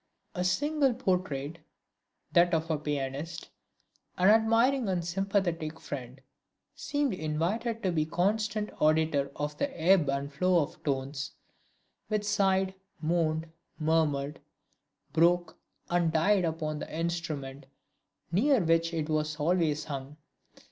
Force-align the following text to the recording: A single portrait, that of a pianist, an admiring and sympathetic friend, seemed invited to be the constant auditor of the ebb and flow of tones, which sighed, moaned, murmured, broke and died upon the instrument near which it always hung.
A 0.33 0.43
single 0.43 0.95
portrait, 0.95 1.59
that 2.31 2.55
of 2.55 2.71
a 2.71 2.77
pianist, 2.79 3.51
an 4.17 4.29
admiring 4.29 4.89
and 4.89 5.05
sympathetic 5.05 5.79
friend, 5.79 6.19
seemed 6.73 7.13
invited 7.13 7.83
to 7.83 7.91
be 7.91 8.05
the 8.05 8.09
constant 8.09 8.71
auditor 8.81 9.31
of 9.35 9.55
the 9.59 9.79
ebb 9.79 10.09
and 10.09 10.33
flow 10.33 10.63
of 10.63 10.83
tones, 10.83 11.33
which 12.07 12.23
sighed, 12.23 12.73
moaned, 12.99 13.51
murmured, 13.77 14.39
broke 15.13 15.59
and 15.87 16.11
died 16.11 16.45
upon 16.45 16.79
the 16.79 16.91
instrument 16.91 17.67
near 18.31 18.59
which 18.59 18.95
it 18.95 19.07
always 19.07 19.83
hung. 19.83 20.17